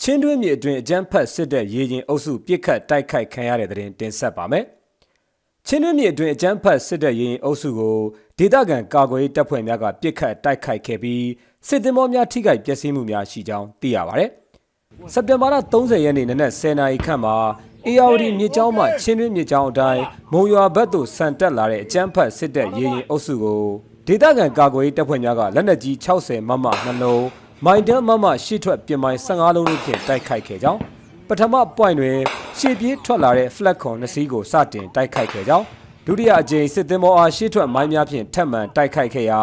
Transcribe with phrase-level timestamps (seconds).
[0.00, 4.64] ချင်းတွင်းမြေအတွင်းအကြမ်းဖက်စစ်တပ်ရေရင်အုပ်စုပြစ်ခတ်တိုက်ခိုက်ခံရတဲ့တဲ့တင်တင်ဆက်ပါမယ်။
[5.66, 7.96] ချင်းတွင်းမြေအတွင်းအကြမ်းဖက်စစ်တပ်ရေရင်အုပ်စုကို
[8.38, 11.24] ဒေသခံကာကွယ်ရေးတပ်ဖွဲ့များကပြစ်ခတ်တိုက်ခိုက်ခဲ့ပြီး
[11.68, 14.30] စစ်သည်မောများထိခိုက်ပျက်စီးမှုများရှိကြောင်းသိရပါတယ်။
[15.12, 17.36] စက်တင်ဘာလ30ရက်နေ့နနက်10:00နာရီခန့်မှာ
[17.86, 23.62] အေယာဝတီမြေကျောင်းမှချင်းတွင်းမြေကျောင်းအတိုင်းမုံရွာဘက်သို့ဆန်တက်လာတဲ့အကြမ်းဖက်စစ်တပ်ရေရင်အုပ်စုကို
[24.06, 27.22] ဒေသခံကာကွယ်ရေးတပ်ဖွဲ့များကလက်နက်ကြီး60မမနှလုံး
[27.66, 30.80] မိုင်တန်းမမရှိထွက်ပြင်မိုင်15လုံးတို့ဖြင့်တိုက်ခိုက်ခဲ့ကြောင်း
[31.28, 32.18] ပထမ point တွင်
[32.58, 35.64] ရှေ့ပြေးထွက်လာတဲ့ flag ခွန်နှစ်စီးကိုစတင်တိုက်ခိုက်ခဲ့ကြောင်း
[36.06, 39.40] ဒုတိယအကြိမ်စစ်သင်္ဘောအားရှေ့ထွက်မိုင်းများဖြင့်ထပ်မံတိုက်ခိုက်ခဲ့ရာ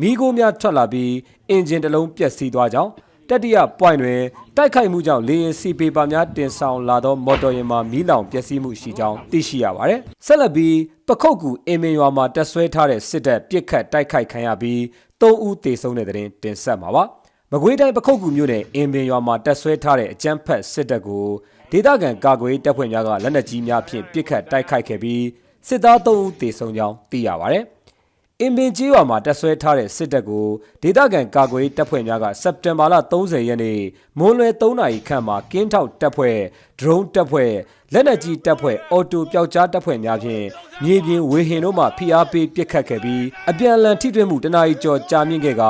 [0.00, 1.12] မိโกများထွက်လာပြီး
[1.50, 2.90] အင်ဂျင်တစ်လုံးပျက်စီးသွားကြောင်း
[3.28, 4.20] တတိယ point တွင်
[4.56, 10.76] တိုက်ခိုက်မှုကြောင့်လေယာဉ်စီပေပါများတင်ဆောင်လာသောမော်တော်ယာဉ်မှာမီးလောင်ပျက်စီးမှုရှိကြောင်းသိရှိရပါတယ်။ဆက်လက်ပြီး
[11.08, 14.78] ပခုတ်ကူအင်မင်ရွာမှာတက်ဆွဲထားတဲ့စစ်တပ်ပြစ်ခတ်တိုက်ခိုက်ခံရပြီး
[15.20, 17.04] ၃ဦးသေဆုံးတဲ့တဲ့တင်တင်ဆက်မှာပါ။
[17.56, 21.26] မကွေးတိုင်းပခုတ်ကူမြို့နယ်အင်ပင်ရွာမှာတက်ဆွဲထားတဲ့အကြမ်းဖက်စစ်တပ်ကို
[21.70, 25.24] ဒေသခံကာကွယ်တပ်ဖွဲ့များကလက်နက်ကြီးများဖြင့်ပစ်ခတ်တိုက်ခိုက်ခဲ့ပြီး
[25.68, 27.58] စစ်သား3ဦးသေဆုံးကြောင်းသိရပါဗျ။
[28.40, 30.46] အင်ပင်ကြီးရွာမှာတက်ဆွဲထားတဲ့စစ်တပ်ကို
[30.82, 33.80] ဒေသခံကာကွယ်တပ်ဖွဲ့များကစက်တင်ဘာလ30ရက်နေ့
[34.18, 36.36] မွန်းလွယ်3နာရီခန့်မှာကင်းထောက်တပ်ဖွဲ့
[36.78, 37.52] ဒရုန်းတပ်ဖွဲ့
[37.92, 40.44] လက်နက်ကြီးတပ်ဖွဲ့အော်တိုပျောက်ကြားတပ်ဖွဲ့များဖြင့်
[40.82, 45.62] မြေပြင်ဝေဟင်တို့မှဖိအားပေးပစ်ခတ်ခဲ့ပြီးအပြန်အလှန်ထိတွေ့မှုတနာရီကျော်ကြာမြင့်ခဲ့က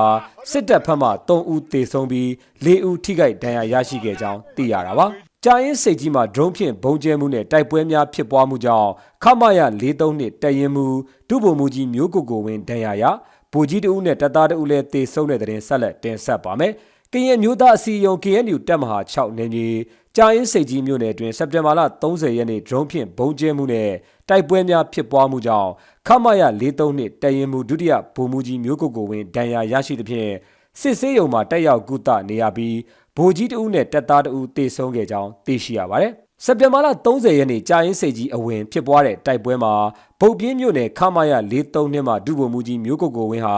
[0.50, 2.28] စစ်တပ်ဖက်မှ3ဦးသေဆုံးပြီး
[2.64, 5.06] 4ဦးထိခိုက်ဒဏ်ရာရရှိခဲ့ကြောင်းသိရတာပါ။
[5.44, 8.90] ကြာရင်စိတ်ကြီးမှာ drone ဖြင့်ဘုံကျဲမှုနဲ့တိုက်ပွဲများဖြစ်ပွားမှုကြောင့်
[9.24, 10.86] ခမရ43နှစ်တရင်မှု
[11.28, 13.04] ဒုဗိုလ်မှူးကြီးမျိုးကိုကိုဝင်းဒဏ်ရာရ
[13.52, 16.72] ဗိုလ်ကြီးတဦးနဲ့တပ်သားတဦးလည်းတေဆုံးတဲ့တဲ့ရင်ဆက်လက်တင်ဆက်ပါမယ်။
[17.14, 19.68] ကရင်မျိုးသားအစည်းအရုံး KNU တပ်မဟာ6နေမြေ
[20.16, 23.90] ကြာရင်စိတ်ကြီးမြို့နယ်အတွင်းစက်တင်ဘာလ30ရက်နေ့ drone ဖြင့်ဘုံကျဲမှုနဲ့
[24.28, 25.70] တိုက်ပွဲများဖြစ်ပွားမှုကြောင့်
[26.06, 30.30] ခမရ43နှစ်တရင်မှုဒုတိယဗိုလ်မှူးကြီးမျိုးကိုကိုဝင်းဒဏ်ရာရရှိသဖြင့်
[30.80, 32.76] စစ်ဆေးရုံမှာတက်ရောက်ကုသနေရပြီး
[33.16, 39.74] ဗိုလ်ကြီးတဦးနဲ့တပ်သားတဦးတေဆုံးခဲ့ကြောင်းသိရှိရပါတယ်။ စက်တင်ဘာလ30ရက်နေ့ကြာရင်စိတ်ကြီးအဝင်ဖြစ်ပွားတဲ့တိုက်ပွဲမှာ
[40.20, 43.56] ဗုတ်ပြင်းမြို့နယ်ခမာယ43နှစ်မှာဒုဗိုလ်မှူးကြီးမျိုးကိုကိုဝင်းဟာ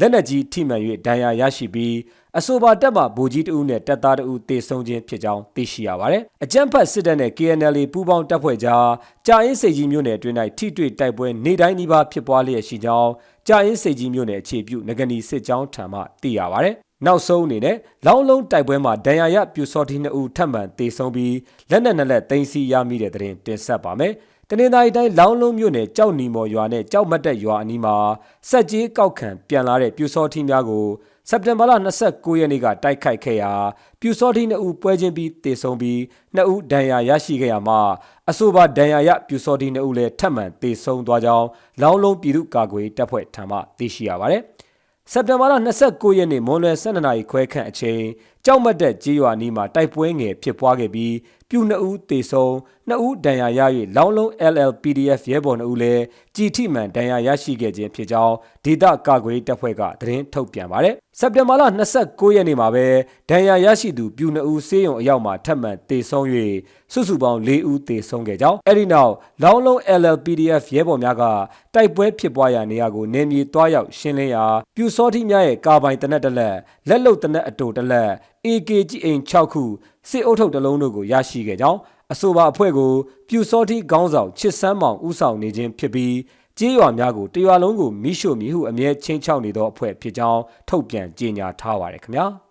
[0.00, 1.94] လက်နက်ကြီးထိမှန်၍ဒဏ်ရာရရှိပြီး
[2.38, 8.86] အဆိုပါတပ်မှဗိုလ်ကြီးတဦးနဲ့တပ်သားတဦးတေဆုံးခြင်းဖြစ်ကြောင်းသိရှိရပါတယ်။အကြမ်းဖက်စစ်တပ်နဲ့ KNL ပူးပေါင်းတပ်ဖွဲ့ကြား
[9.26, 13.10] ကြာရင်စိတ်ကြီးမြို့နယ်အတွင်း၌ထိတွေ့တိုက်ပွဲနေတိုင်းနီးပါးဖြစ်ပွားလျက်ရှိကြောင်း
[13.48, 17.76] ကြာရင်စိတ်ကြီးမြို့နယ်အခြေပြုငကနီစစ်ကြောင်းထံမှသိရပါတယ်။ နောက်ဆုံးအနေနဲ့
[18.06, 21.34] လောင်းလုံးတိုက်ပွဲမှာဒဏ်ရာရပြူစောတိနှစ်ဦးထပ်မံတေဆုံးပြီး
[21.70, 24.12] လက်နက်နှစ်လက်သိမ်းဆည်းရမိတဲ့တဲ့တင်တင်ဆက်ပါမယ်။
[24.48, 27.96] တနင်္သာရီတိုင်းလောင်းလုံးမြို့နယ်ကြောက်နီမော်ရွာနဲ့ကြောက်မတ်တက်ရွာအနီးမှာ
[28.50, 30.86] စက်ကြီးကောက်ခံပြန်လာတဲ့ပြူစောတိများကို
[31.28, 31.72] စက်တင်ဘာလ
[32.06, 33.52] 29ရက်နေ့ကတိုက်ခိုက်ခဲ့ရာ
[34.00, 36.00] ပြူစောတိနှစ်ဦးပွဲချင်းပြီးတေဆုံးပြီး
[36.34, 37.80] နှစ်ဦးဒဏ်ရာရရှိခဲ့ရမှာ
[38.30, 41.46] အဆိုပါဒဏ်ရာရပြူစောတိနှစ်ဦးလည်းထပ်မံတေဆုံးသွားကြောင်း
[41.82, 44.42] လောင်းလုံးပြည်သူ့ကာကွယ်တပ်ဖွဲ့ထံမှသိရှိရပါတယ်။
[45.12, 45.54] စက်တင်ဘာလ
[45.86, 48.02] 29ရက်နေ့မွန်လွယ်12နာရီခွဲခန့်အချိန်
[48.48, 51.14] ကြောက်မတ်တက်ကြေးရွာနီးမှာတိုက်ပွဲငယ်ဖြစ်ပွားခဲ့ပြီး
[51.50, 52.52] ပြူ2ဦးသေဆုံး
[52.88, 53.60] 2ဦးဒဏ်ရာရ၍
[53.96, 56.02] လောင်းလုံး LLPDF ရဲဘော်2ဦးလည်း
[56.36, 58.34] ကြည်ထိမှန်ဒဏ်ရာရရှိခဲ့ခြင်းဖြစ်ကြောင်း
[58.64, 61.62] ဒေသကာကွယ်တပ်ဖွဲ့ကသတင်းထုတ်ပြန်ပါတယ်။စက်တင်ဘာလ
[61.98, 62.86] 29ရက်နေ့မှာပဲ
[63.30, 66.26] ဒဏ်ရာရရှိသူပြူ2ဦးဆေးရုံအရောက်မှာထပ်မံသေဆုံး၍
[66.92, 71.24] စုစုပေါင်း4ဦးသေဆုံးခဲ့ကြောင်းအဲဒီနောက်လောင်းလုံး LLPDF ရဲဘော်များက
[71.74, 74.44] တိုက်ပွဲဖြစ်ပွားရာနေရာကိုနေမြေတွားရောက်ရှင်းလင်းရာ
[74.76, 76.56] ပြူစောတိများရဲ့ကာပိုင်တနက်တလက်
[76.88, 78.10] လက်လုံတနက်အတူတလက်
[78.46, 79.64] AKG အိမ်6ခု
[80.08, 81.78] စစ်အုပ်ထုပ်တစ်လုံးတို့ကိုရရှိခဲ့ကြောင်း
[82.12, 82.92] အဆိုပါအဖွဲ့ကို
[83.28, 86.14] ပြူစောတိခေါင်းဆောင်ချစ်စမ်းမောင်ဦးဆောင်နေခြင်းဖြစ်ပြီး
[86.58, 92.26] ကြေးရွာများကိုတရွာလုံးကိုမိရှို့မိဟုအမြဲချင်းချောက်နေသောအဖွဲ့ဖြစ်ကြောင်းထုတ်ပြန်ကြေညာထားပါတယ်ခင်ဗျာ။